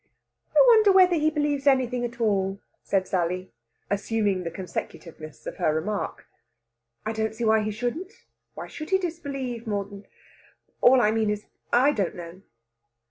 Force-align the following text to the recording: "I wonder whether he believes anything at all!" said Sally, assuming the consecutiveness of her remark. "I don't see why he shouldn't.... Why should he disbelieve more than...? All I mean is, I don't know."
"I 0.55 0.63
wonder 0.67 0.91
whether 0.91 1.13
he 1.15 1.29
believes 1.29 1.67
anything 1.67 2.03
at 2.03 2.19
all!" 2.19 2.59
said 2.81 3.07
Sally, 3.07 3.51
assuming 3.87 4.41
the 4.43 4.49
consecutiveness 4.49 5.45
of 5.45 5.57
her 5.57 5.75
remark. 5.75 6.25
"I 7.05 7.11
don't 7.13 7.35
see 7.35 7.43
why 7.45 7.61
he 7.61 7.69
shouldn't.... 7.69 8.11
Why 8.55 8.65
should 8.65 8.89
he 8.89 8.97
disbelieve 8.97 9.67
more 9.67 9.85
than...? 9.85 10.07
All 10.81 11.01
I 11.01 11.11
mean 11.11 11.29
is, 11.29 11.45
I 11.71 11.91
don't 11.91 12.15
know." 12.15 12.41